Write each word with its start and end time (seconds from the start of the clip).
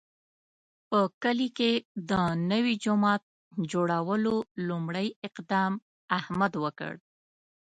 په 0.89 0.99
کلي 1.23 1.47
کې 1.57 1.71
د 2.09 2.11
نوي 2.51 2.73
جومات 2.83 3.21
جوړولو 3.71 4.35
لومړی 4.67 5.07
اقدام 5.27 5.73
احمد 6.17 6.53
وکړ. 6.63 6.93